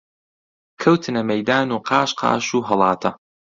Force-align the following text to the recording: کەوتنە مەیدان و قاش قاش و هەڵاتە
کەوتنە 0.81 1.21
مەیدان 1.29 1.67
و 1.71 1.77
قاش 1.89 2.09
قاش 2.19 2.45
و 2.55 2.59
هەڵاتە 2.69 3.09